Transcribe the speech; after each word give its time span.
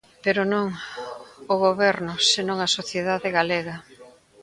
Pero 0.23 0.41
non 0.53 0.65
o 1.53 1.55
Goberno, 1.65 2.13
senón 2.33 2.57
a 2.61 2.67
sociedade 2.77 3.27
galega. 3.37 3.77